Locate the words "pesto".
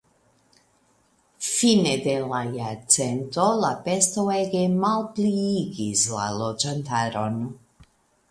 3.89-4.25